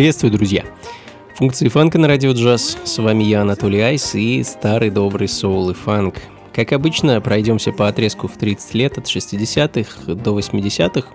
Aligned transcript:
Приветствую, 0.00 0.32
друзья! 0.32 0.64
Функции 1.34 1.68
фанка 1.68 1.98
на 1.98 2.08
радио 2.08 2.32
джаз. 2.32 2.78
С 2.84 2.96
вами 2.96 3.22
я, 3.24 3.42
Анатолий 3.42 3.80
Айс, 3.80 4.14
и 4.14 4.42
старый 4.44 4.88
добрый 4.88 5.28
соул 5.28 5.68
и 5.68 5.74
фанк. 5.74 6.22
Как 6.54 6.72
обычно, 6.72 7.20
пройдемся 7.20 7.70
по 7.70 7.86
отрезку 7.86 8.26
в 8.26 8.38
30 8.38 8.72
лет 8.72 8.96
от 8.96 9.04
60-х 9.04 10.14
до 10.14 10.38
80-х. 10.38 11.06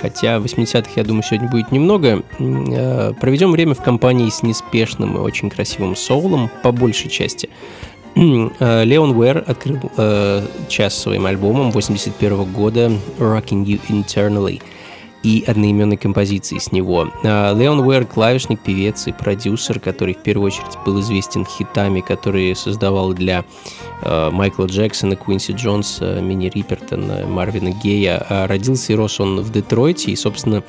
Хотя 0.00 0.38
80-х, 0.38 0.92
я 0.96 1.04
думаю, 1.04 1.22
сегодня 1.22 1.50
будет 1.50 1.70
немного. 1.70 2.22
Э, 2.38 3.12
проведем 3.20 3.52
время 3.52 3.74
в 3.74 3.82
компании 3.82 4.30
с 4.30 4.42
неспешным 4.42 5.18
и 5.18 5.20
очень 5.20 5.50
красивым 5.50 5.94
соулом, 5.94 6.48
по 6.62 6.72
большей 6.72 7.10
части. 7.10 7.50
Э, 8.16 8.84
Леон 8.84 9.18
Уэр 9.18 9.44
открыл 9.46 9.80
э, 9.98 10.46
час 10.70 10.96
своим 10.96 11.26
альбомом 11.26 11.72
81 11.72 12.50
года 12.54 12.90
«Rocking 13.18 13.66
You 13.66 13.78
Internally», 13.90 14.62
и 15.22 15.44
одноименной 15.46 15.96
композиции 15.96 16.58
с 16.58 16.72
него. 16.72 17.08
А, 17.24 17.54
Леон 17.54 17.80
Уэр— 17.80 18.06
клавишник, 18.06 18.60
певец 18.60 19.06
и 19.06 19.12
продюсер, 19.12 19.80
который 19.80 20.14
в 20.14 20.18
первую 20.18 20.46
очередь 20.46 20.78
был 20.84 21.00
известен 21.00 21.44
хитами, 21.44 22.00
которые 22.00 22.54
создавал 22.54 23.12
для 23.12 23.44
Майкла 24.04 24.66
Джексона, 24.66 25.16
Куинси 25.16 25.52
Джонса, 25.52 26.20
Мини 26.20 26.50
Рипертона, 26.54 27.26
Марвина 27.26 27.70
Гея. 27.70 28.24
А 28.28 28.46
родился 28.46 28.92
и 28.92 28.96
рос 28.96 29.20
он 29.20 29.40
в 29.40 29.50
Детройте, 29.50 30.12
и, 30.12 30.16
собственно, 30.16 30.62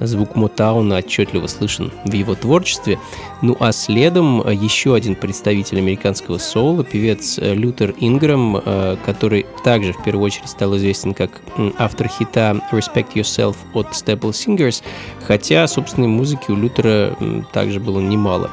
звук 0.00 0.36
Мотауна 0.36 0.98
отчетливо 0.98 1.46
слышен 1.46 1.92
в 2.04 2.12
его 2.12 2.34
творчестве. 2.34 2.98
Ну 3.42 3.56
а 3.60 3.72
следом 3.72 4.48
еще 4.48 4.94
один 4.94 5.14
представитель 5.14 5.78
американского 5.78 6.38
соула, 6.38 6.84
певец 6.84 7.38
Лютер 7.38 7.94
Инграм, 7.98 8.56
э, 8.56 8.96
который 9.04 9.46
также 9.64 9.92
в 9.92 10.02
первую 10.02 10.26
очередь 10.26 10.48
стал 10.48 10.76
известен 10.76 11.14
как 11.14 11.42
автор 11.78 12.08
хита 12.08 12.60
«Respect 12.72 13.14
Yourself» 13.14 13.56
от 13.72 13.88
Staple 13.88 14.30
Singers, 14.30 14.82
хотя 15.26 15.66
собственной 15.66 16.08
музыки 16.08 16.50
у 16.50 16.56
Лютера 16.56 17.16
также 17.52 17.80
было 17.80 18.00
немало. 18.00 18.50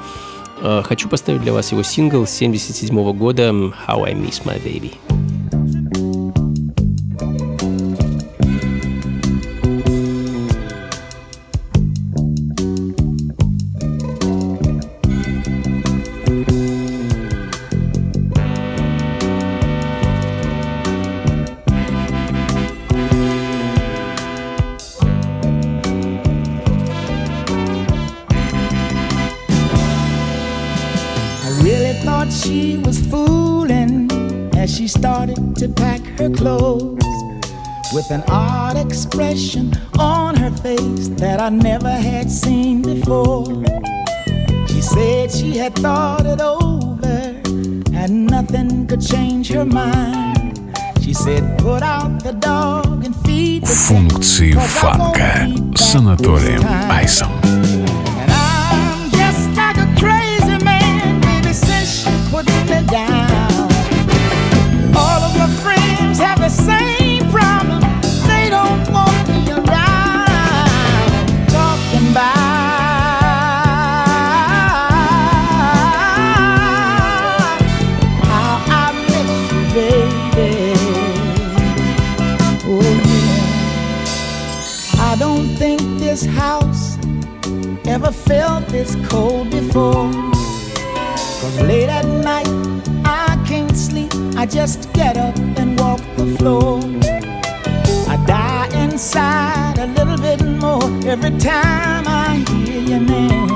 Э, 0.64 0.84
хочу 0.84 1.10
поставить 1.10 1.42
для 1.42 1.54
вас 1.54 1.72
его 1.72 1.82
сингл 1.82 2.24
1977 2.24 3.14
года 3.14 3.50
«How 3.50 4.04
I 4.04 4.14
Miss 4.14 4.44
My 4.46 4.62
Baby». 4.64 4.94
an 38.11 38.23
odd 38.29 38.77
expression 38.77 39.73
on 39.99 40.37
her 40.37 40.51
face 40.51 41.09
that 41.09 41.41
I 41.41 41.49
never 41.49 41.91
had 41.91 42.31
seen 42.31 42.83
before. 42.83 43.45
She 44.69 44.81
said 44.81 45.31
she 45.31 45.57
had 45.57 45.75
thought 45.77 46.27
it 46.27 46.41
over 46.41 47.41
and 47.95 48.27
nothing 48.27 48.87
could 48.87 49.01
change 49.01 49.49
her 49.51 49.65
mind. 49.65 50.61
She 51.03 51.15
said, 51.15 51.59
put 51.59 51.83
out 51.83 52.23
the 52.23 52.33
dog 52.33 53.05
and 53.05 53.15
feed 53.25 53.63
the 53.63 53.69
Функции 53.69 54.53
фанка 54.53 55.49
с 55.77 55.95
Анатолием 55.95 56.63
Айсом. 56.91 57.31
This 88.84 88.96
cold 89.10 89.48
before. 89.52 90.12
Cause 91.40 91.62
late 91.62 91.90
at 91.90 92.06
night, 92.06 92.48
I 93.06 93.38
can't 93.48 93.78
sleep. 93.78 94.12
I 94.36 94.48
just 94.48 94.92
get 94.94 95.18
up 95.18 95.38
and 95.60 95.80
walk 95.80 96.02
the 96.18 96.26
floor. 96.38 96.80
I 98.14 98.16
die 98.26 98.70
inside 98.84 99.78
a 99.78 99.86
little 99.98 100.18
bit 100.18 100.42
more 100.64 100.84
every 101.08 101.38
time 101.38 102.06
I 102.08 102.44
hear 102.50 102.82
your 102.92 103.04
name. 103.16 103.52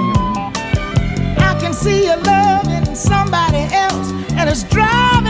I 1.50 1.58
can 1.60 1.74
see 1.74 2.06
you 2.06 2.18
loving 2.18 2.94
somebody 2.94 3.64
else, 3.84 4.10
and 4.38 4.48
it's 4.48 4.64
driving 4.64 5.25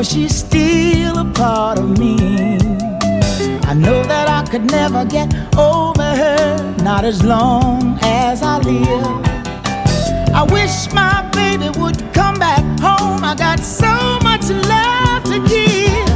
way, 0.00 0.04
she's 0.04 0.34
still 0.34 1.18
a 1.18 1.24
part 1.24 1.78
of 1.78 1.98
me. 1.98 2.16
I 3.70 3.74
know 3.74 4.02
that 4.04 4.28
I 4.28 4.42
could 4.50 4.70
never 4.70 5.04
get 5.04 5.28
over 5.56 6.02
her, 6.02 6.74
not 6.82 7.04
as 7.04 7.22
long 7.22 7.98
as 8.02 8.42
I 8.42 8.58
live. 8.58 9.06
I 10.34 10.42
wish 10.44 10.92
my 10.92 11.28
baby 11.32 11.68
would 11.78 11.98
come 12.14 12.36
back 12.38 12.62
home. 12.80 13.24
I 13.24 13.34
got 13.34 13.60
so 13.60 13.92
much 14.22 14.48
love 14.74 15.24
to 15.24 15.38
give. 15.48 16.08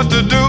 what 0.00 0.10
to 0.10 0.22
do. 0.22 0.39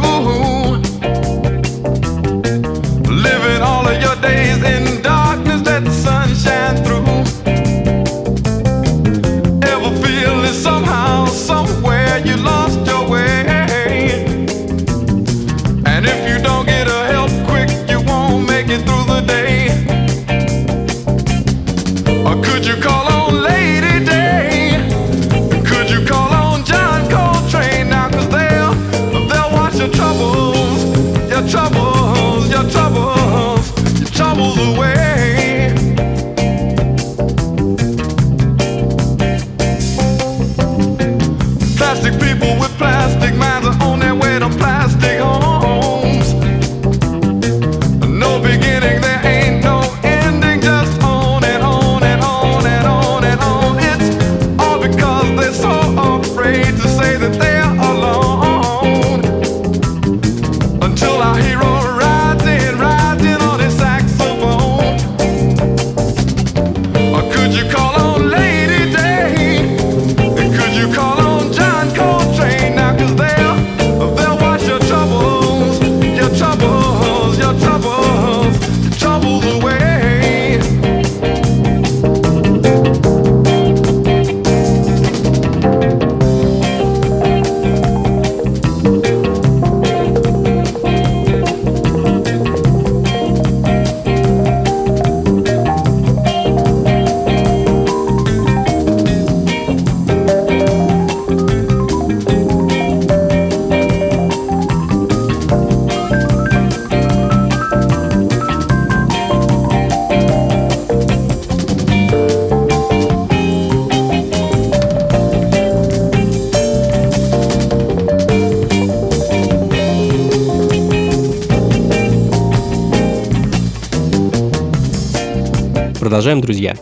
Продолжаем, 126.22 126.42
друзья. 126.42 126.76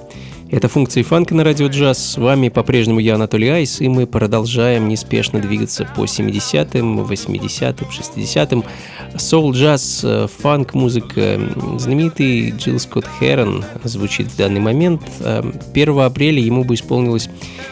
Это 0.52 0.68
функции 0.68 1.02
фанка 1.02 1.34
на 1.34 1.46
радио 1.46 1.68
джаз. 1.68 1.98
С 1.98 2.18
вами 2.18 2.50
по-прежнему 2.50 3.00
я, 3.00 3.16
Анатолий 3.16 3.48
Айс, 3.48 3.80
и 3.80 3.88
мы 3.88 4.06
продолжаем 4.06 4.90
неспешно 4.90 5.40
двигаться 5.40 5.88
по 5.96 6.04
70-м, 6.04 7.00
80-м, 7.00 7.88
60-м. 7.88 8.66
Соул, 9.16 9.54
джаз, 9.54 10.02
э, 10.04 10.28
фанк, 10.42 10.74
музыка. 10.74 11.40
Знаменитый 11.78 12.52
Джилл 12.52 12.80
Скотт 12.80 13.06
Херон 13.18 13.64
звучит 13.86 14.28
в 14.28 14.36
данный 14.36 14.60
момент. 14.60 15.04
1 15.22 15.64
э, 15.74 16.02
апреля 16.04 16.42
ему 16.42 16.66
бы 16.66 16.74
исполнилось 16.74 17.30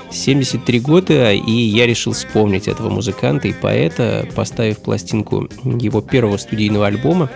73 0.10 0.80
года, 0.80 1.34
и 1.34 1.52
я 1.52 1.86
решил 1.86 2.14
вспомнить 2.14 2.70
этого 2.70 2.90
музыканта 2.90 3.50
и 3.50 3.54
поэта, 3.54 4.26
поставив 4.38 4.78
пластинку 4.78 5.50
его 5.66 6.00
первого 6.00 6.38
студийного 6.38 6.88
альбома 6.88 7.30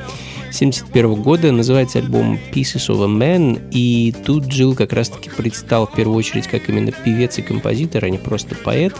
1971 0.53 1.21
года. 1.21 1.51
Называется 1.51 1.99
альбом 1.99 2.37
Pieces 2.51 2.89
of 2.89 3.03
a 3.03 3.07
Man. 3.07 3.69
И 3.71 4.13
тут 4.25 4.45
Джилл 4.45 4.75
как 4.75 4.93
раз-таки 4.93 5.29
предстал 5.29 5.87
в 5.87 5.93
первую 5.93 6.17
очередь 6.17 6.47
как 6.47 6.69
именно 6.69 6.91
певец 6.91 7.37
и 7.39 7.41
композитор, 7.41 8.05
а 8.05 8.09
не 8.09 8.17
просто 8.17 8.55
поэт 8.55 8.93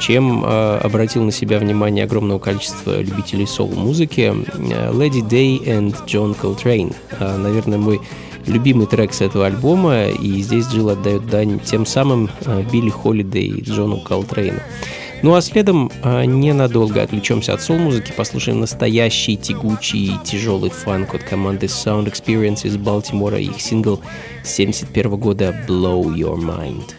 чем 0.00 0.44
э, 0.44 0.78
обратил 0.78 1.24
на 1.24 1.32
себя 1.32 1.58
внимание 1.58 2.04
огромного 2.04 2.38
количества 2.38 3.00
любителей 3.00 3.48
соул-музыки. 3.48 4.32
Lady 4.92 5.28
Day 5.28 5.60
and 5.64 6.06
John 6.06 6.36
Coltrane. 6.40 6.94
Э, 7.18 7.36
наверное, 7.36 7.78
мой 7.78 8.00
любимый 8.46 8.86
трек 8.86 9.12
с 9.12 9.20
этого 9.20 9.46
альбома, 9.46 10.06
и 10.06 10.40
здесь 10.42 10.66
Джилл 10.66 10.90
отдает 10.90 11.26
дань 11.26 11.60
тем 11.60 11.86
самым 11.86 12.30
э, 12.44 12.64
Билли 12.72 12.90
Холидей 12.90 13.48
и 13.48 13.62
Джону 13.62 14.00
Колтрейну. 14.00 14.60
Ну 15.22 15.34
а 15.34 15.40
следом 15.40 15.90
а, 16.02 16.24
ненадолго 16.24 17.02
отвлечемся 17.02 17.52
от 17.52 17.60
сол-музыки, 17.60 18.12
послушаем 18.16 18.60
настоящий 18.60 19.36
тягучий 19.36 20.12
тяжелый 20.24 20.70
фанк 20.70 21.14
от 21.14 21.24
команды 21.24 21.66
Sound 21.66 22.06
Experience 22.06 22.66
из 22.66 22.76
Балтимора, 22.76 23.38
их 23.38 23.60
сингл 23.60 24.00
71 24.44 25.16
года 25.16 25.54
«Blow 25.66 26.04
Your 26.04 26.38
Mind». 26.38 26.94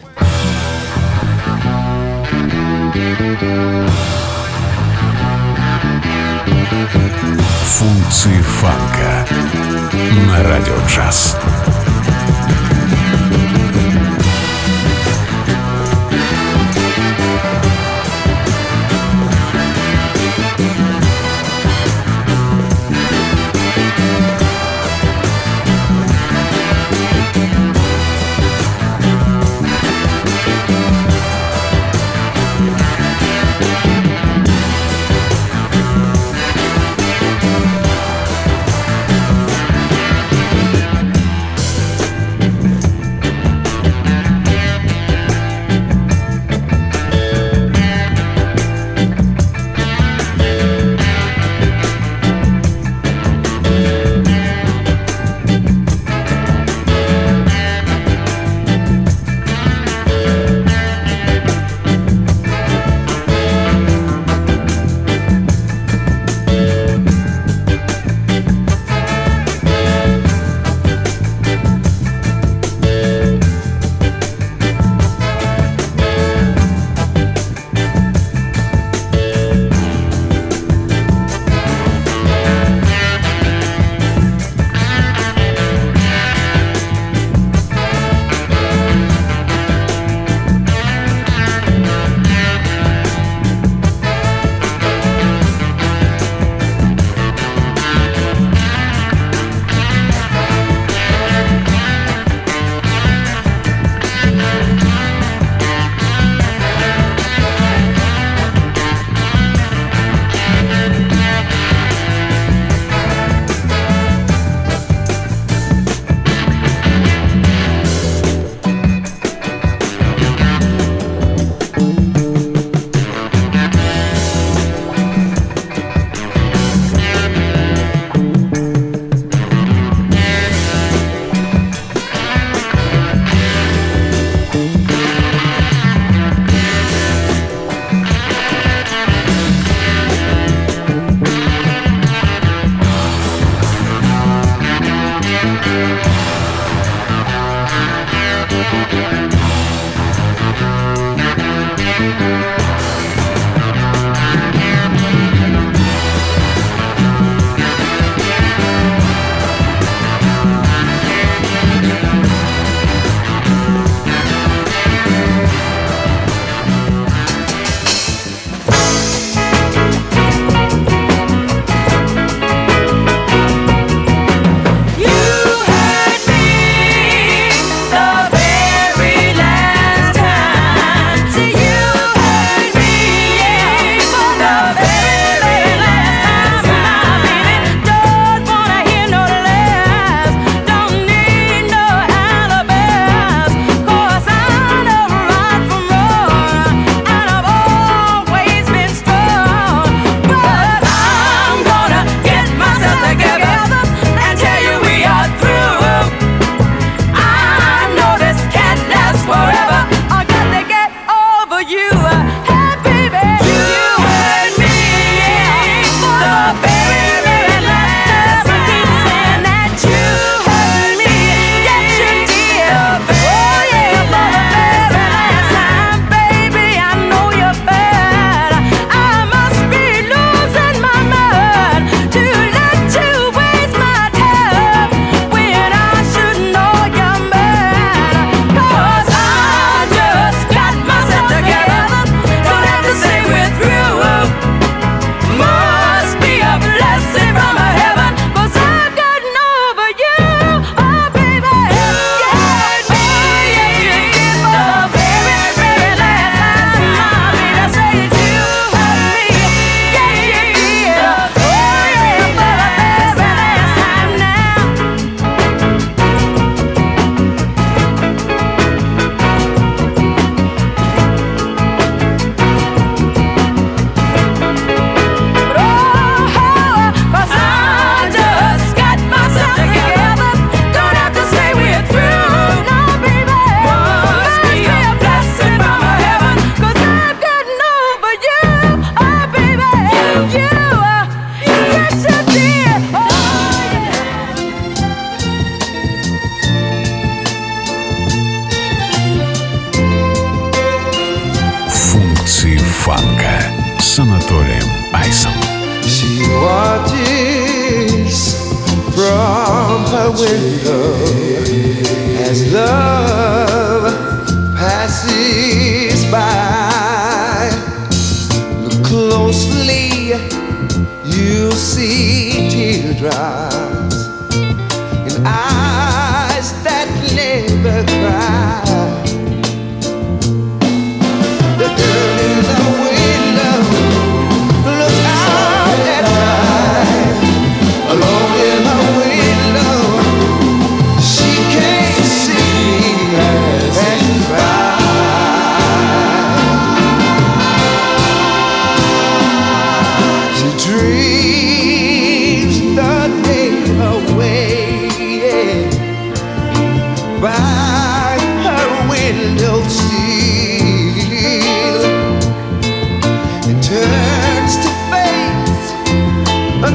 Функции 7.64 8.42
фанка 8.42 9.26
на 10.26 10.42
радио 10.42 10.76
джаз. 10.86 11.36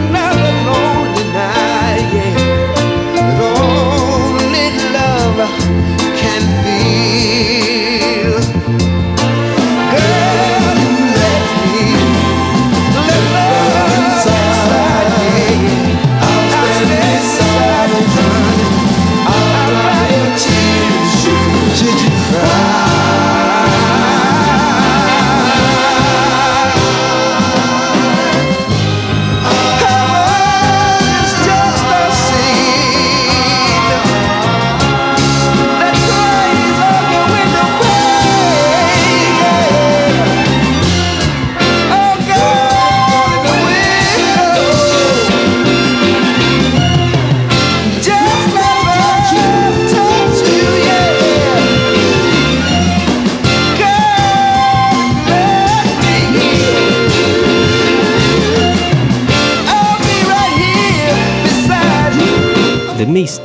another 0.07 0.51
loan. 0.65 0.94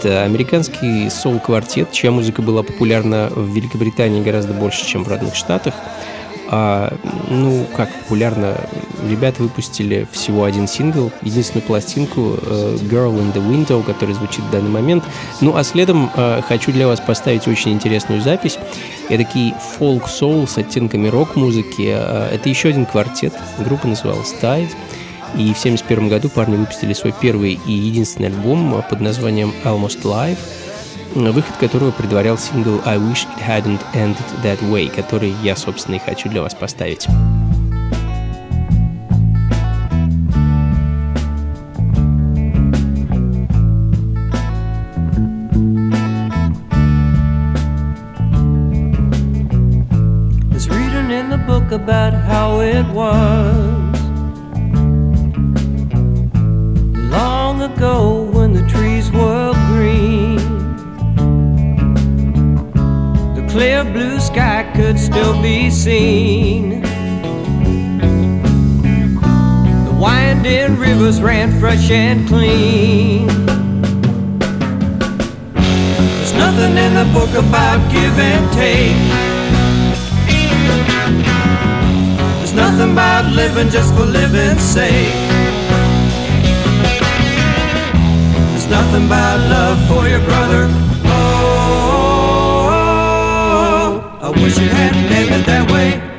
Mist– 0.01 0.25
американский 0.25 1.11
соул-квартет, 1.11 1.93
чья 1.93 2.11
музыка 2.11 2.43
была 2.43 2.63
популярна 2.63 3.31
в 3.35 3.49
Великобритании 3.55 4.23
гораздо 4.23 4.53
больше, 4.53 4.87
чем 4.87 5.05
в 5.05 5.09
родных 5.09 5.35
штатах. 5.35 5.75
А, 6.53 6.93
ну, 7.29 7.65
как 7.77 7.89
популярно, 8.03 8.57
ребята 9.09 9.43
выпустили 9.43 10.07
всего 10.11 10.45
один 10.45 10.67
сингл, 10.67 11.13
единственную 11.23 11.65
пластинку 11.65 12.37
э, 12.43 12.77
Girl 12.91 13.17
in 13.17 13.33
the 13.33 13.41
Window, 13.47 13.85
которая 13.85 14.17
звучит 14.17 14.45
в 14.45 14.51
данный 14.51 14.71
момент. 14.71 15.05
Ну, 15.41 15.57
а 15.57 15.63
следом 15.63 16.11
э, 16.17 16.43
хочу 16.49 16.73
для 16.73 16.89
вас 16.89 16.99
поставить 17.01 17.47
очень 17.47 17.73
интересную 17.73 18.21
запись. 18.21 18.59
Это 19.09 19.25
такой 19.25 19.55
фолк-соул 19.79 20.49
с 20.49 20.59
оттенками 20.59 21.07
рок-музыки. 21.07 21.93
Э, 21.95 22.31
Это 22.35 22.49
еще 22.49 22.71
один 22.71 22.85
квартет, 22.85 23.33
группа 23.59 23.87
называлась 23.87 24.35
Tide. 24.41 24.71
И 25.37 25.55
в 25.55 25.59
1971 25.59 26.09
году 26.09 26.29
парни 26.29 26.57
выпустили 26.57 26.93
свой 26.93 27.14
первый 27.21 27.59
и 27.66 27.73
единственный 27.73 28.27
альбом 28.27 28.83
под 28.88 29.01
названием 29.01 29.53
Almost 29.64 30.03
Live, 30.03 30.38
выход 31.14 31.57
которого 31.57 31.90
предварял 31.90 32.37
сингл 32.38 32.81
I 32.85 32.97
Wish 32.97 33.27
It 33.37 33.47
Hadn't 33.47 33.81
Ended 33.95 34.16
That 34.43 34.61
Way, 34.71 34.95
который 34.95 35.35
я, 35.43 35.57
собственно, 35.57 35.97
и 35.97 35.99
хочу 35.99 36.29
для 36.29 36.43
вас 36.43 36.55
поставить. 36.55 37.07
about 51.73 52.12
how 52.12 52.59
it 52.59 52.85
was 52.93 54.00
ago 57.62 58.23
when 58.33 58.53
the 58.53 58.66
trees 58.68 59.11
were 59.11 59.53
green. 59.68 60.37
The 63.35 63.46
clear 63.51 63.85
blue 63.85 64.18
sky 64.18 64.70
could 64.75 64.99
still 64.99 65.40
be 65.42 65.70
seen. 65.70 66.83
The 69.85 69.96
winding 70.01 70.79
rivers 70.79 71.20
ran 71.20 71.59
fresh 71.61 71.90
and 71.90 72.27
clean. 72.27 73.27
There's 76.16 76.33
nothing 76.33 76.77
in 76.79 76.94
the 76.94 77.09
book 77.12 77.33
about 77.35 77.79
give 77.92 78.18
and 78.18 78.53
take. 78.55 78.96
There's 82.38 82.55
nothing 82.55 82.92
about 82.92 83.31
living 83.33 83.68
just 83.68 83.94
for 83.94 84.07
living's 84.07 84.62
sake. 84.62 85.30
Nothing 88.70 89.09
but 89.09 89.40
love 89.50 89.78
for 89.88 90.09
your 90.09 90.20
brother. 90.20 90.68
Oh, 91.04 91.88
I 94.22 94.30
wish 94.30 94.56
it 94.59 94.70
hadn't 94.70 95.12
ended 95.12 95.44
that 95.46 95.70
way. 95.70 96.10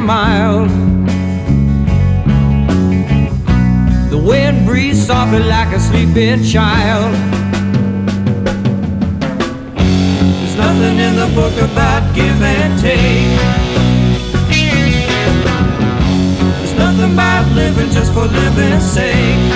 Mild. 0.00 0.68
The 4.10 4.18
wind 4.18 4.66
breathed 4.66 4.98
softly 4.98 5.40
like 5.40 5.74
a 5.74 5.80
sleeping 5.80 6.42
child. 6.44 7.14
There's 9.76 10.56
nothing 10.56 10.98
in 10.98 11.16
the 11.16 11.30
book 11.34 11.54
about 11.60 12.14
give 12.14 12.42
and 12.42 12.80
take. 12.80 13.38
There's 16.58 16.76
nothing 16.78 17.12
about 17.12 17.46
living 17.54 17.90
just 17.90 18.12
for 18.12 18.26
living's 18.26 18.84
sake. 18.84 19.52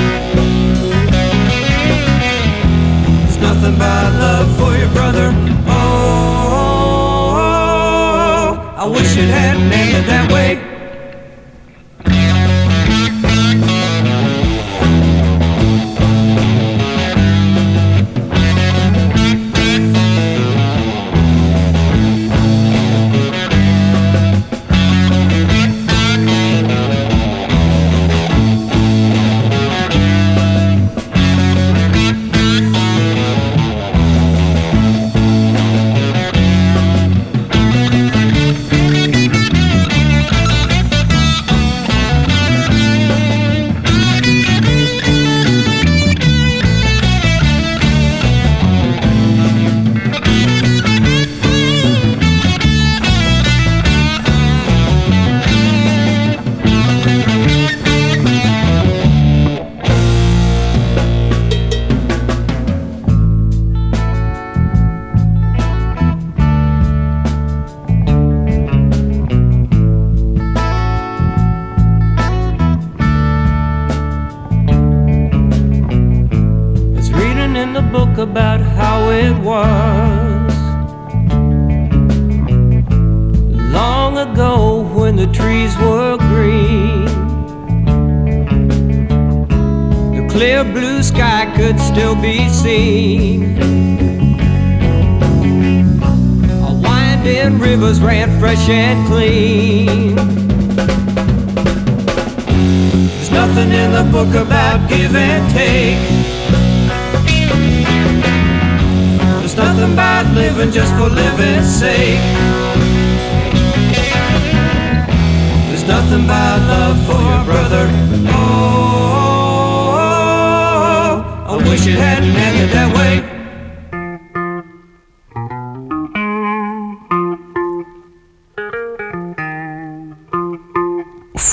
There's 3.23 3.41
nothing 3.41 3.77
but 3.79 4.13
love 4.21 4.59
for 4.59 4.77
your 4.77 4.91
brother. 4.91 5.63
I 8.85 8.87
wish 8.87 9.16
it 9.16 9.31
hadn't 9.31 9.73
ended 9.73 10.05
that 10.11 10.31
way. 10.31 10.74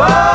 whoa. 0.00 0.29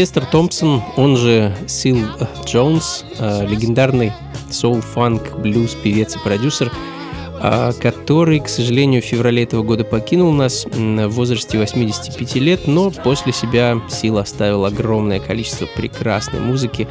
Сильвестр 0.00 0.24
Томпсон, 0.24 0.82
он 0.96 1.18
же 1.18 1.54
Сил 1.66 1.98
э, 1.98 2.24
Джонс, 2.46 3.04
э, 3.18 3.46
легендарный 3.46 4.14
соул, 4.48 4.80
фанк, 4.80 5.38
блюз, 5.38 5.74
певец 5.74 6.16
и 6.16 6.18
продюсер, 6.20 6.72
э, 7.42 7.72
который, 7.78 8.40
к 8.40 8.48
сожалению, 8.48 9.02
в 9.02 9.04
феврале 9.04 9.42
этого 9.42 9.62
года 9.62 9.84
покинул 9.84 10.32
нас 10.32 10.64
в 10.64 11.08
возрасте 11.08 11.58
85 11.58 12.34
лет, 12.36 12.66
но 12.66 12.90
после 12.90 13.34
себя 13.34 13.78
Сил 13.90 14.16
оставил 14.16 14.64
огромное 14.64 15.20
количество 15.20 15.66
прекрасной 15.66 16.40
музыки, 16.40 16.88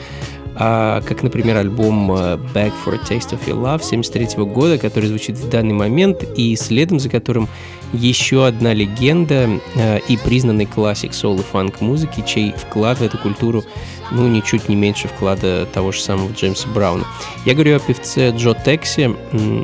а, 0.53 1.01
как, 1.01 1.23
например, 1.23 1.57
альбом 1.57 2.11
Back 2.11 2.73
for 2.85 2.93
a 2.93 2.99
Taste 3.09 3.31
of 3.31 3.43
Your 3.47 3.59
Love 3.59 3.83
73 3.83 4.43
года, 4.45 4.77
который 4.77 5.05
звучит 5.05 5.35
в 5.35 5.49
данный 5.49 5.73
момент, 5.73 6.23
и 6.37 6.55
следом 6.55 6.99
за 6.99 7.09
которым 7.09 7.49
еще 7.93 8.45
одна 8.45 8.73
легенда 8.73 9.49
э, 9.75 9.99
и 10.07 10.17
признанный 10.17 10.65
классик 10.65 11.13
соло 11.13 11.41
фанк 11.41 11.81
музыки, 11.81 12.23
чей 12.25 12.53
вклад 12.53 12.99
в 12.99 13.03
эту 13.03 13.17
культуру, 13.17 13.63
ну, 14.11 14.27
ничуть 14.27 14.69
не 14.69 14.75
меньше 14.75 15.07
вклада 15.07 15.67
того 15.71 15.91
же 15.91 16.01
самого 16.01 16.31
Джеймса 16.31 16.67
Брауна. 16.69 17.05
Я 17.45 17.53
говорю 17.53 17.75
о 17.75 17.79
певце 17.79 18.31
Джо 18.31 18.53
Текси, 18.53 19.15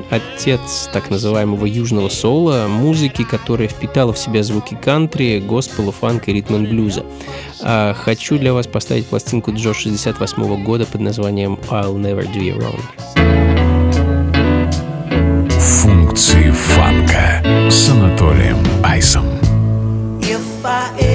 отец 0.10 0.90
так 0.94 1.10
называемого 1.10 1.66
южного 1.66 2.10
соло, 2.10 2.68
музыки, 2.68 3.24
которая 3.24 3.68
впитала 3.68 4.14
в 4.14 4.18
себя 4.18 4.44
звуки 4.44 4.78
кантри, 4.80 5.40
госпела, 5.40 5.92
фанка 5.92 6.32
и 6.32 6.36
ритм 6.36 6.64
блюза. 6.64 7.06
А 7.62 7.94
хочу 7.94 8.38
для 8.38 8.54
вас 8.54 8.68
поставить 8.68 9.08
пластинку 9.08 9.52
Джо 9.54 9.74
68 9.74 10.64
года 10.64 10.86
под 10.86 11.02
названием 11.02 11.60
«I'll 11.70 11.96
never 11.96 12.26
do 12.32 12.42
you 12.42 12.58
wrong» 12.58 13.45
функции 15.76 16.52
фанка 16.52 17.44
с 17.70 17.90
Анатолием 17.90 18.58
Айсом. 18.82 19.26
If 20.22 20.40
I 20.64 21.15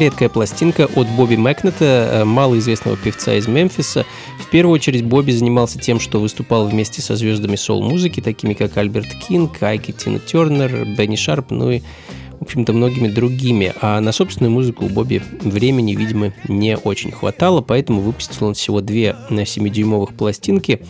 Редкая 0.00 0.30
пластинка 0.30 0.88
от 0.96 1.06
Бобби 1.08 1.36
Макнета, 1.36 2.08
э, 2.10 2.24
малоизвестного 2.24 2.96
певца 2.96 3.34
из 3.34 3.46
Мемфиса. 3.46 4.06
В 4.40 4.48
первую 4.48 4.74
очередь 4.74 5.04
Бобби 5.04 5.30
занимался 5.30 5.78
тем, 5.78 6.00
что 6.00 6.18
выступал 6.18 6.66
вместе 6.66 7.02
со 7.02 7.16
звездами 7.16 7.56
соул-музыки, 7.56 8.20
такими 8.20 8.54
как 8.54 8.76
Альберт 8.78 9.14
Кинг, 9.14 9.62
Айки 9.62 9.92
Тина 9.92 10.18
Тернер, 10.18 10.86
Бенни 10.96 11.16
Шарп, 11.16 11.50
ну 11.50 11.70
и 11.70 11.82
общем-то, 12.50 12.72
многими 12.72 13.06
другими. 13.06 13.72
А 13.80 14.00
на 14.00 14.10
собственную 14.10 14.50
музыку 14.50 14.86
у 14.86 14.88
Бобби 14.88 15.22
времени, 15.40 15.94
видимо, 15.94 16.32
не 16.48 16.76
очень 16.76 17.12
хватало, 17.12 17.60
поэтому 17.60 18.00
выпустил 18.00 18.46
он 18.46 18.54
всего 18.54 18.80
две 18.80 19.14
на 19.30 19.40
7-дюймовых 19.40 20.14
пластинки. 20.14 20.80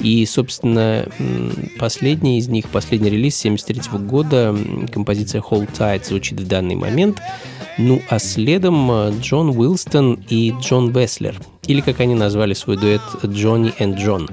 И, 0.00 0.24
собственно, 0.24 1.06
последний 1.78 2.38
из 2.38 2.48
них, 2.48 2.70
последний 2.70 3.10
релиз 3.10 3.36
73 3.36 3.98
года, 3.98 4.56
композиция 4.90 5.42
Hold 5.42 5.70
Tight 5.78 6.06
звучит 6.06 6.40
в 6.40 6.48
данный 6.48 6.76
момент. 6.76 7.20
Ну 7.76 8.02
а 8.08 8.18
следом 8.18 8.90
э, 8.90 9.12
Джон 9.20 9.50
Уилстон 9.50 10.18
и 10.28 10.52
Джон 10.60 10.92
Веслер, 10.92 11.40
или 11.66 11.80
как 11.80 12.00
они 12.00 12.14
назвали 12.14 12.52
свой 12.52 12.76
дуэт 12.76 13.00
Джонни 13.24 13.72
и 13.78 13.84
Джон. 13.84 14.28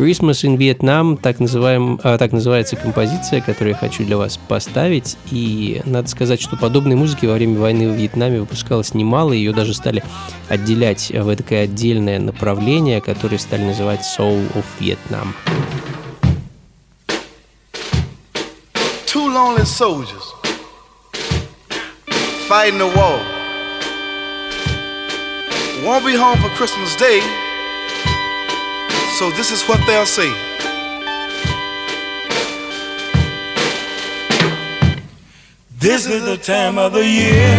Christmas 0.00 0.44
in 0.44 0.56
Vietnam, 0.56 1.18
так, 1.18 1.40
называем, 1.40 2.00
а, 2.02 2.16
так 2.16 2.32
называется 2.32 2.74
композиция, 2.74 3.42
которую 3.42 3.74
я 3.74 3.76
хочу 3.76 4.02
для 4.02 4.16
вас 4.16 4.38
поставить. 4.48 5.18
И 5.30 5.82
надо 5.84 6.08
сказать, 6.08 6.40
что 6.40 6.56
подобной 6.56 6.96
музыки 6.96 7.26
во 7.26 7.34
время 7.34 7.60
войны 7.60 7.86
в 7.86 7.96
Вьетнаме 7.96 8.40
выпускалось 8.40 8.94
немало, 8.94 9.34
ее 9.34 9.52
даже 9.52 9.74
стали 9.74 10.02
отделять 10.48 11.10
в 11.10 11.36
такое 11.36 11.64
отдельное 11.64 12.18
направление, 12.18 13.02
которое 13.02 13.36
стали 13.36 13.64
называть 13.64 14.00
Soul 14.18 14.42
of 14.54 14.64
Vietnam. 14.80 15.34
Two 19.04 19.28
lonely 19.28 19.66
soldiers 19.66 20.24
fighting 22.48 22.78
the 22.78 22.86
war. 22.96 23.20
Won't 25.84 26.06
be 26.06 26.16
home 26.16 26.38
for 26.38 26.48
Christmas 26.56 26.96
Day, 26.96 27.20
so 29.20 29.28
this 29.32 29.50
is 29.50 29.62
what 29.68 29.78
they'll 29.86 30.06
say. 30.06 30.32
This 35.78 36.06
is 36.06 36.24
the 36.24 36.38
time 36.38 36.78
of 36.78 36.94
the 36.94 37.04
year. 37.04 37.58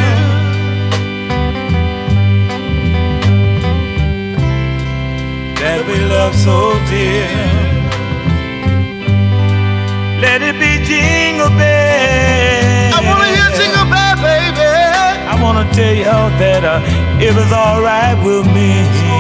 That 5.62 5.86
we 5.88 5.98
love 6.16 6.34
so 6.34 6.58
dear. 6.90 7.30
Let 10.26 10.42
it 10.42 10.58
be 10.64 10.72
jingle 10.90 11.54
bells. 11.60 12.96
I 12.98 13.02
wanna 13.06 13.28
hear 13.36 13.50
jingle 13.60 13.88
bell, 13.94 14.16
baby. 14.18 14.66
I 15.34 15.36
wanna 15.44 15.72
tell 15.78 15.94
you 15.94 16.22
that 16.42 16.64
uh, 16.64 17.22
it 17.22 17.36
was 17.36 17.52
alright 17.54 18.18
with 18.26 18.48
me. 18.48 19.11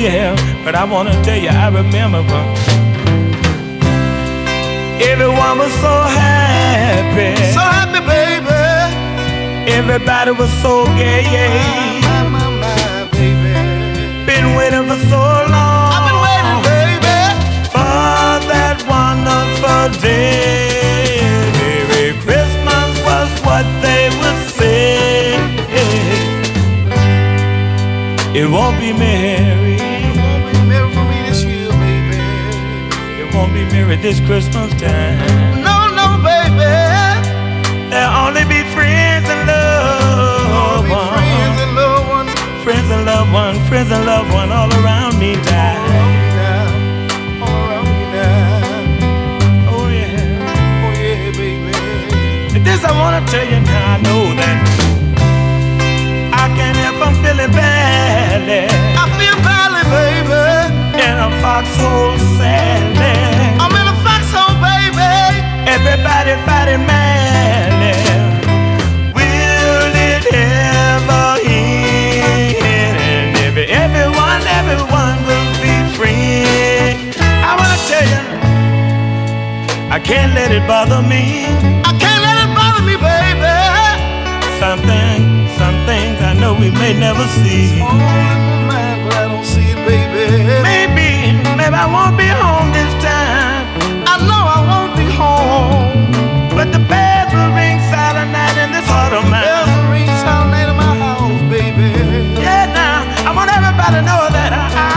Yeah, 0.00 0.34
but 0.64 0.74
I 0.74 0.84
wanna 0.84 1.12
tell 1.22 1.36
you 1.36 1.50
I 1.50 1.68
remember 1.68 2.22
when 2.22 2.46
everyone 5.12 5.58
was 5.58 5.72
so 5.74 5.92
happy. 6.08 7.36
So 7.52 7.60
happy, 7.60 8.00
baby. 8.08 8.48
Everybody 9.70 10.30
was 10.30 10.50
so 10.62 10.86
gay. 10.96 12.00
My, 12.00 12.24
my, 12.32 12.48
my, 12.62 13.08
baby. 13.12 13.52
Been 14.24 14.56
waiting 14.56 14.88
for 14.88 14.96
so 15.12 15.20
long. 15.52 15.92
I've 15.92 16.08
been 16.08 16.20
waiting, 16.24 16.60
baby. 16.64 17.20
for 17.68 18.40
that 18.48 18.80
wonderful 18.88 20.00
day. 20.00 21.20
Merry 21.60 22.16
Christmas 22.24 22.88
was 23.04 23.28
what 23.44 23.66
they 23.84 24.08
would 24.16 24.40
say. 24.48 25.36
It 28.32 28.48
won't 28.48 28.80
be 28.80 28.94
merry. 28.94 29.89
Won't 33.34 33.52
be 33.54 33.64
merry 33.72 33.96
this 33.96 34.20
Christmas 34.20 34.70
time. 34.80 35.18
No, 35.62 35.76
no, 35.98 36.06
baby. 36.22 36.70
There'll 37.90 38.26
only 38.26 38.44
be 38.44 38.60
friends 38.74 39.28
and 39.28 39.46
loved 39.46 40.88
ones. 40.90 41.10
friends 41.14 41.60
and 41.64 41.74
loved 41.76 42.08
ones. 42.08 42.30
Friends 42.64 42.90
and 42.90 43.04
loved 43.06 43.32
one, 43.32 43.56
friends 43.68 43.90
and 43.90 44.04
loved 44.04 44.32
one 44.32 44.50
all 44.50 44.70
around 44.82 45.18
me 45.18 45.34
die. 45.36 45.78
now. 46.36 47.44
All 47.44 47.60
around 47.70 47.86
me 47.86 48.04
now. 48.18 49.72
Oh 49.72 49.88
yeah. 49.88 50.84
Oh, 50.84 50.92
yeah, 50.98 51.30
baby. 51.38 52.60
This 52.66 52.84
I 52.84 52.92
wanna 53.00 53.22
tell 53.32 53.46
you 53.52 53.60
now. 53.60 53.94
I 53.94 53.96
know 54.06 54.22
that 54.40 54.56
I 56.42 56.44
can 56.56 56.74
if 56.88 56.96
I'm 57.06 57.14
feeling 57.22 57.52
badly 57.52 58.66
I 59.02 59.04
feel 59.18 59.36
badly, 59.46 59.82
baby. 59.94 60.44
in 61.06 61.16
a 61.26 61.30
foxhole 61.42 62.18
sadly. 62.36 62.79
Everybody 65.80 66.34
fighting 66.44 66.84
madly. 66.86 67.96
Will 69.16 69.92
it 70.12 70.24
ever 70.28 71.40
end? 71.40 72.96
And 73.00 73.36
every, 73.48 73.64
everyone, 73.64 74.42
everyone 74.60 75.16
will 75.24 75.50
be 75.64 75.74
free. 75.96 76.44
I 77.48 77.56
wanna 77.58 77.80
tell 77.88 78.06
you, 78.12 78.22
I 79.90 79.98
can't 80.04 80.34
let 80.34 80.52
it 80.52 80.66
bother 80.68 81.00
me. 81.00 81.48
I 81.88 81.92
can't 81.96 82.22
let 82.28 82.36
it 82.44 82.50
bother 82.54 82.84
me, 82.84 82.96
baby. 83.00 83.56
Something, 84.60 85.48
some 85.56 85.76
things 85.88 86.20
I 86.20 86.34
know 86.38 86.52
we 86.52 86.70
may 86.70 86.92
never 86.92 87.24
see. 87.40 87.80
All 87.80 87.96
in 87.96 88.68
but 88.68 89.14
I 89.16 89.28
don't 89.32 89.44
see 89.46 89.64
it, 89.74 89.80
baby. 89.88 90.44
Maybe, 90.62 91.32
maybe 91.56 91.74
I 91.74 91.86
won't 91.90 92.18
be 92.18 92.28
home 92.28 92.49
in 99.12 99.22
this 99.22 99.22
heart 99.22 99.24
of 99.24 99.30
mine. 99.30 99.42
Bells 99.42 99.90
ring 99.90 100.06
sound 100.22 100.54
in 100.54 100.76
my 100.76 100.94
house, 100.96 101.42
baby. 101.50 101.90
Yeah, 102.40 102.66
now 102.72 103.30
I 103.30 103.34
want 103.34 103.50
everybody 103.50 103.96
to 103.96 104.02
know 104.02 104.28
that 104.30 104.52
I, 104.52 104.89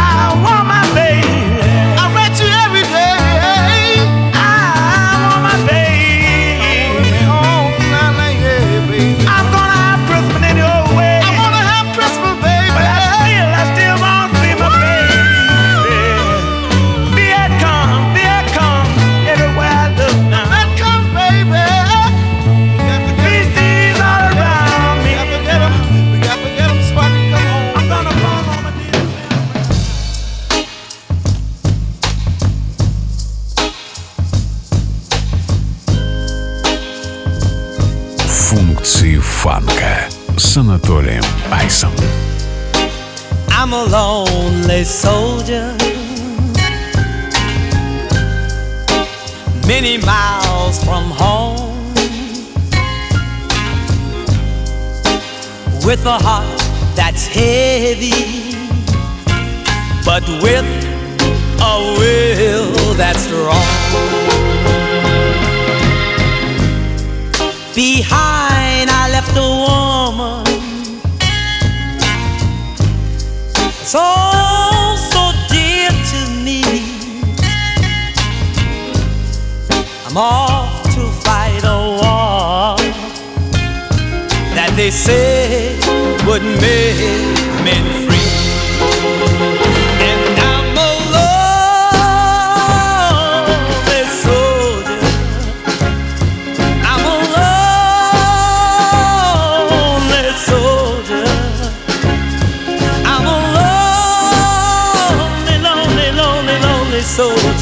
Функции 38.82 39.18
фанка 39.18 40.08
с 40.36 40.56
Анатолием 40.56 41.22
Айсом. 41.52 41.92
I'm 43.56 43.72
a 43.72 43.84
lonely 43.84 44.82
soldier. 44.82 45.76
Many 49.64 49.98
miles 49.98 50.82
from 50.82 51.08
home. 51.12 51.94
With 55.84 56.04
a 56.04 56.18
heart 56.18 56.60
that's 56.96 57.28
heavy. 57.28 58.56
But 60.04 60.24
with 60.42 60.66
a 61.60 61.94
will 61.96 62.94
that's 62.94 63.20
strong. 63.20 64.18
Behind 67.72 68.48
I 68.60 68.61
left 69.23 69.37
a 69.37 69.41
woman 69.41 70.45
so 73.83 74.03
so 75.11 75.31
dear 75.49 75.89
to 76.11 76.19
me. 76.43 76.63
I'm 80.05 80.17
off 80.17 80.83
to 80.95 81.01
fight 81.23 81.63
a 81.63 81.77
war 81.99 82.77
that 84.55 84.73
they 84.75 84.91
say 84.91 85.77
would 86.25 86.43
make 86.43 87.37
men 87.63 88.07
free. 88.07 88.12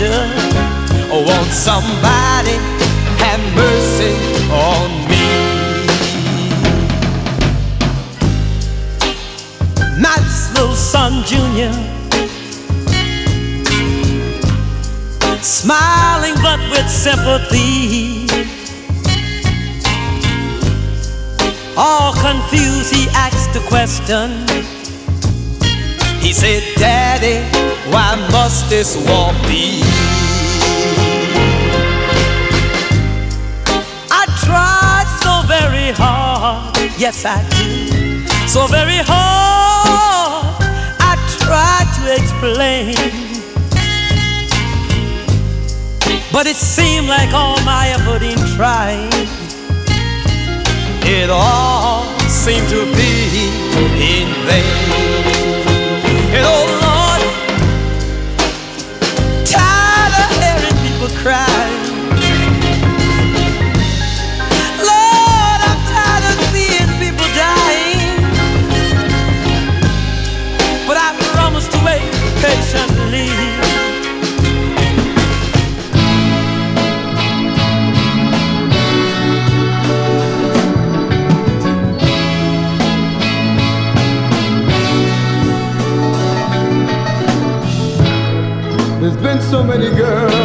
Soldier. 0.01 0.23
Oh, 1.13 1.23
won't 1.27 1.51
somebody 1.51 2.57
have 3.21 3.41
mercy 3.55 4.13
on 4.49 4.89
me? 5.09 5.27
Nice 10.01 10.51
little 10.53 10.75
son, 10.75 11.23
Junior. 11.25 11.71
Smiling 15.41 16.35
but 16.41 16.59
with 16.71 16.89
sympathy. 16.89 18.27
All 21.77 22.13
confused, 22.13 22.93
he 22.93 23.07
asked 23.09 23.55
a 23.55 23.67
question. 23.67 24.45
He 26.19 26.31
said, 26.33 26.63
Daddy, 26.77 27.50
why 27.91 28.15
must 28.31 28.69
this 28.69 28.95
war 28.95 29.33
be? 29.47 29.83
I 34.09 34.23
tried 34.45 35.09
so 35.21 35.33
very 35.47 35.91
hard, 35.91 36.77
yes 36.97 37.25
I 37.25 37.43
did, 37.49 38.29
so 38.49 38.67
very 38.67 39.01
hard. 39.03 40.55
I 40.99 41.13
tried 41.43 41.89
to 41.97 42.03
explain, 42.15 42.95
but 46.31 46.47
it 46.47 46.55
seemed 46.55 47.07
like 47.07 47.33
all 47.33 47.59
my 47.65 47.89
effort 47.89 48.23
in 48.23 48.37
trying, 48.55 49.11
it 51.03 51.29
all 51.29 52.05
seemed 52.29 52.69
to 52.69 52.85
be 52.95 53.49
in 53.99 54.27
vain. 54.47 55.40
So 89.51 89.61
many 89.61 89.89
girls. 89.89 90.40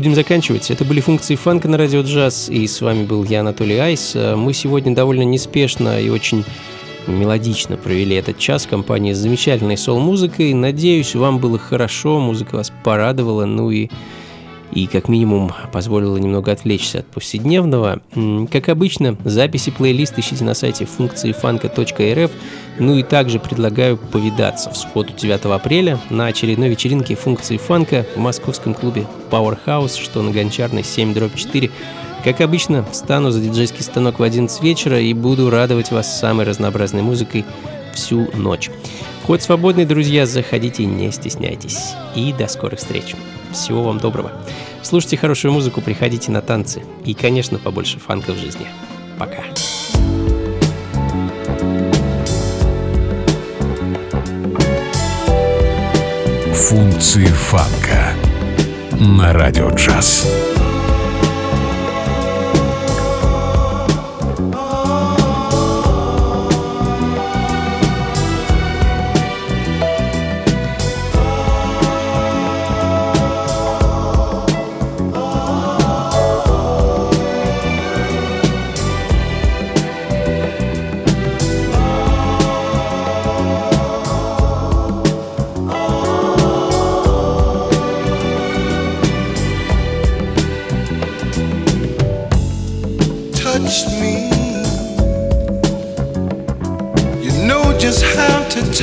Будем 0.00 0.14
заканчивать. 0.14 0.70
Это 0.70 0.82
были 0.86 1.02
функции 1.02 1.34
фанка 1.34 1.68
на 1.68 1.76
радио 1.76 2.00
джаз, 2.00 2.48
и 2.48 2.66
с 2.66 2.80
вами 2.80 3.04
был 3.04 3.22
я, 3.24 3.40
Анатолий 3.40 3.76
Айс. 3.76 4.12
Э, 4.14 4.34
Мы 4.34 4.54
сегодня 4.54 4.94
довольно 4.94 5.24
неспешно 5.24 6.00
и 6.00 6.08
очень 6.08 6.42
мелодично 7.06 7.76
провели 7.76 8.16
этот 8.16 8.38
час 8.38 8.64
в 8.64 8.70
компании 8.70 9.12
с 9.12 9.18
замечательной 9.18 9.76
сол-музыкой. 9.76 10.54
Надеюсь, 10.54 11.14
вам 11.14 11.38
было 11.38 11.58
хорошо, 11.58 12.18
музыка 12.18 12.54
вас 12.54 12.72
порадовала, 12.82 13.44
ну 13.44 13.70
и 13.70 13.90
и 14.72 14.86
как 14.86 15.08
минимум 15.08 15.52
позволила 15.72 16.16
немного 16.16 16.52
отвлечься 16.52 17.00
от 17.00 17.06
повседневного. 17.06 18.00
Как 18.50 18.68
обычно, 18.68 19.16
записи 19.24 19.70
плейлист 19.70 20.18
ищите 20.18 20.44
на 20.44 20.54
сайте 20.54 20.84
функции 20.84 21.32
фанка.рф. 21.32 22.30
Ну 22.78 22.96
и 22.96 23.02
также 23.02 23.38
предлагаю 23.38 23.96
повидаться 23.96 24.70
в 24.70 24.76
субботу 24.76 25.12
9 25.12 25.44
апреля 25.46 25.98
на 26.08 26.26
очередной 26.26 26.68
вечеринке 26.68 27.14
функции 27.14 27.56
фанка 27.56 28.06
в 28.14 28.18
московском 28.18 28.74
клубе 28.74 29.06
Powerhouse, 29.30 30.00
что 30.00 30.22
на 30.22 30.30
Гончарной 30.30 30.84
7 30.84 31.14
4. 31.34 31.70
Как 32.24 32.40
обычно, 32.40 32.84
встану 32.84 33.30
за 33.30 33.40
диджейский 33.40 33.82
станок 33.82 34.18
в 34.18 34.22
11 34.22 34.62
вечера 34.62 35.00
и 35.00 35.12
буду 35.14 35.50
радовать 35.50 35.90
вас 35.90 36.18
самой 36.18 36.46
разнообразной 36.46 37.02
музыкой 37.02 37.44
всю 37.94 38.30
ночь. 38.34 38.70
Вход 39.22 39.42
свободный, 39.42 39.84
друзья, 39.84 40.26
заходите, 40.26 40.84
не 40.84 41.10
стесняйтесь. 41.12 41.94
И 42.14 42.32
до 42.32 42.46
скорых 42.46 42.78
встреч. 42.78 43.14
Всего 43.52 43.82
вам 43.82 43.98
доброго. 43.98 44.32
Слушайте 44.82 45.16
хорошую 45.16 45.52
музыку, 45.52 45.80
приходите 45.80 46.30
на 46.30 46.40
танцы. 46.40 46.82
И, 47.04 47.14
конечно, 47.14 47.58
побольше 47.58 47.98
фанка 47.98 48.32
в 48.32 48.38
жизни. 48.38 48.66
Пока. 49.18 49.42
Функции 56.54 57.26
фанка 57.26 58.12
на 59.00 59.32
радио 59.32 59.70
джаз. 59.70 60.26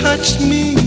touched 0.02 0.42
me. 0.42 0.87